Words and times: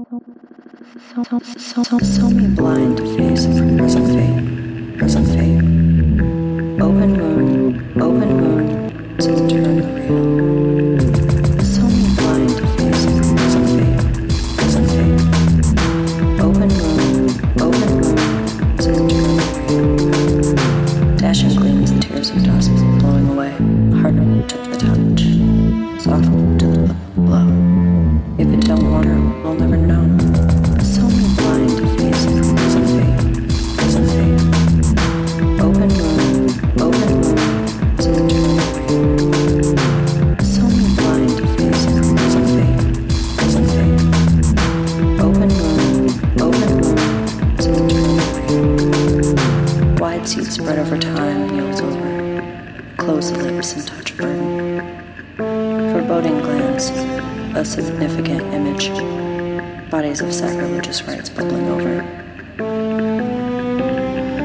So, 0.00 0.06
me 2.30 2.46
blind 2.46 2.96
to 2.96 3.04
face 3.16 3.44
present 3.76 4.06
fate, 4.08 4.96
present 4.98 5.26
fate. 5.28 5.60
Open 6.80 7.12
moon, 7.18 8.00
open 8.00 8.40
moon, 8.40 8.88
to 9.18 9.30
the 9.32 9.46
real. 9.94 10.98
So 18.80 18.90
the 18.94 19.02
real. 19.68 20.54
Dashing 21.16 21.54
gleams 21.56 21.90
and 21.90 22.00
tears 22.02 22.30
of 22.30 22.42
dust 22.44 22.70
blowing 23.00 23.28
away, 23.28 23.50
harder 24.00 24.24
to 24.48 24.56
the 24.56 24.76
touch, 24.78 25.09
If 28.40 28.48
it 28.48 28.62
don't 28.62 28.90
water, 28.90 29.20
we'll 29.44 29.52
never 29.52 29.76
know. 29.76 30.00
So 30.82 31.02
many 31.02 31.28
blind 31.36 31.76
faces, 31.98 32.48
fate, 32.96 33.20
fate. 34.16 34.40
Open 35.60 35.90
open 36.80 37.20
to 37.20 38.08
the 38.08 38.24
turn 38.32 38.60
So 40.42 40.62
many 40.62 40.88
blind 40.96 41.36
faces, 41.58 42.06
present 42.16 42.48
fate, 42.56 42.80
present 43.36 43.68
fate. 43.76 44.04
Open 45.20 45.50
open 46.40 46.68
to 47.58 47.68
the 47.68 47.92
turn 49.36 49.96
Wide 49.96 50.24
seats 50.26 50.54
spread 50.54 50.78
over 50.78 50.96
time, 50.96 51.54
yields 51.54 51.82
over. 51.82 52.10
Close 52.96 53.32
the 53.32 53.38
lips 53.52 53.74
and 53.74 53.86
touch 53.86 54.16
burden. 54.16 54.99
Foreboding 56.10 56.40
glance, 56.40 56.90
a 57.54 57.64
significant 57.64 58.42
image. 58.52 58.88
Bodies 59.92 60.20
of 60.20 60.34
sacrilegious 60.34 61.04
rites 61.04 61.30
bubbling 61.30 61.68
over. 61.68 62.00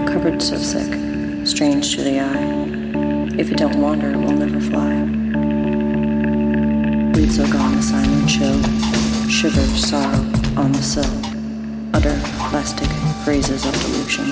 Covered 0.05 0.43
so 0.43 0.58
sick, 0.58 0.93
strange 1.47 1.95
to 1.95 2.03
the 2.03 2.19
eye. 2.19 3.39
If 3.39 3.52
it 3.52 3.58
don't 3.58 3.81
wander, 3.81 4.11
it 4.11 4.17
will 4.17 4.38
never 4.38 4.61
fly. 4.61 5.05
Bleed 7.13 7.31
so 7.31 7.52
gone, 7.52 7.73
a 7.73 7.81
silent 7.81 8.30
chill. 8.30 8.61
Shiver, 9.27 9.66
sorrow, 9.75 10.21
on 10.61 10.71
the 10.71 10.83
sill. 10.83 11.16
Utter 11.95 12.16
plastic 12.52 12.89
phrases 13.23 13.66
of 13.66 13.73
delusion. 13.81 14.31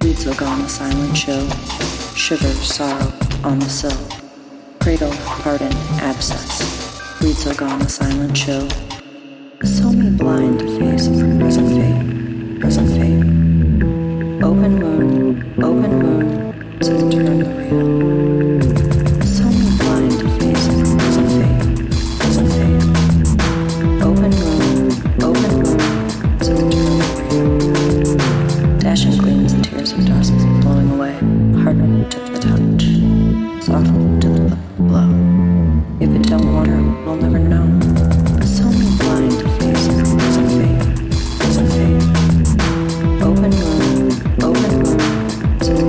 Bleed 0.00 0.18
so 0.18 0.34
gone, 0.34 0.60
a 0.60 0.68
silent 0.68 1.16
chill. 1.16 1.48
Shiver, 2.14 2.52
sorrow, 2.52 3.10
on 3.42 3.58
the 3.58 3.70
sill. 3.70 4.21
Cradle, 4.82 5.12
pardon, 5.26 5.72
abscess. 6.00 6.98
Bleed 7.20 7.36
so 7.36 7.54
gone, 7.54 7.80
a 7.82 7.88
silent 7.88 8.34
chill. 8.34 8.68
So 9.62 9.92
me 9.92 10.10
blind 10.10 10.58
face 10.60 11.06
present 11.06 11.68
fate, 11.70 12.60
present 12.60 12.90
fate. 12.90 14.42
Open 14.42 14.80
moon, 14.80 15.54
open 15.62 15.98
moon, 16.00 16.78
to 16.80 16.98
turn 17.12 17.38
the 17.38 17.44
real. 17.70 18.11
We'll 37.12 37.30
never 37.30 37.38
blind 38.98 39.32
faces, 39.60 40.14
present 40.14 41.70
fate. 41.72 42.02
Open 43.22 43.50
moon, 43.50 44.10
open 44.42 44.72
moon, 44.82 44.98
to 45.60 45.70
the 45.74 45.84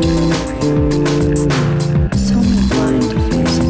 real. 0.60 1.50
So 2.18 2.36
many 2.36 2.64
blind 2.68 3.10
faces. 3.32 3.70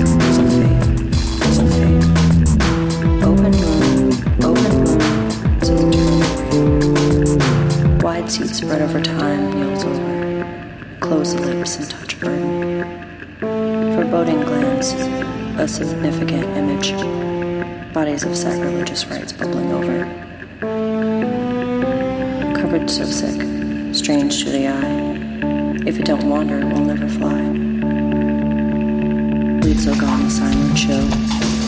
Open 3.23 3.53
moon, 3.61 4.11
open 4.43 4.73
to 5.61 5.73
the. 5.91 6.61
Wide 8.03 8.29
seats 8.31 8.57
spread 8.57 8.81
over 8.81 9.01
time, 9.01 9.57
yields 9.57 9.83
over. 9.83 10.13
Close 11.01 11.33
lips 11.35 11.75
and 11.77 11.89
touch 11.89 12.19
burden. 12.19 12.83
Foreboding 13.39 14.41
glance, 14.41 14.93
a 15.57 15.67
significant 15.67 16.45
image. 16.57 16.93
Bodies 18.03 18.25
of 18.25 18.35
sacrilegious 18.35 19.05
rites 19.05 19.31
bubbling 19.31 19.71
over. 19.71 20.03
Covered 22.53 22.89
so 22.89 23.05
sick, 23.05 23.39
strange 23.95 24.43
to 24.43 24.49
the 24.49 24.67
eye. 24.67 25.87
If 25.87 25.97
it 25.97 26.03
don't 26.03 26.27
wander, 26.27 26.59
it 26.59 26.65
will 26.65 26.83
never 26.83 27.07
fly. 27.07 27.39
Bleed 29.61 29.79
so 29.79 29.95
gone, 29.95 30.21
a 30.25 30.29
silent 30.29 30.75
chill. 30.75 31.09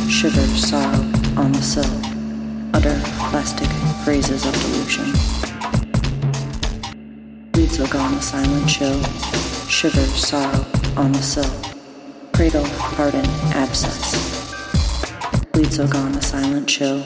Shiver, 0.10 0.46
sorrow, 0.58 1.06
on 1.38 1.54
the 1.54 1.62
sill. 1.62 1.86
Utter 2.74 3.00
plastic 3.30 3.70
phrases 4.04 4.46
of 4.46 4.52
delusion. 4.62 5.14
Bleed 7.54 7.72
so 7.72 7.88
gone, 7.88 8.14
a 8.14 8.22
silent 8.22 8.68
chill. 8.68 9.02
Shiver, 9.70 10.06
sorrow, 10.18 10.66
on 10.98 11.14
the 11.14 11.24
sill. 11.24 11.50
Cradle, 12.34 12.66
pardon, 12.98 13.26
abscess. 13.54 14.45
Bleed 15.56 15.72
so 15.72 15.88
gone, 15.88 16.14
a 16.16 16.22
silent 16.22 16.68
chill. 16.68 17.02